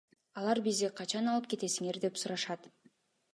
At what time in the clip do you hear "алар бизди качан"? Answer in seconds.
0.43-1.29